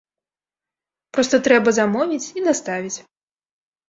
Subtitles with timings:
[1.17, 2.99] Проста трэба замовіць і даставіць.